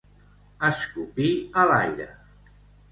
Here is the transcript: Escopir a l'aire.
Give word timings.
Escopir 0.69 1.29
a 1.65 1.69
l'aire. 1.75 2.13